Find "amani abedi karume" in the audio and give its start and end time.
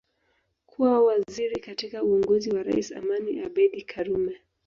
2.91-4.39